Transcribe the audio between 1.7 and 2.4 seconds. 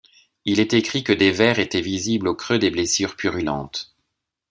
visibles au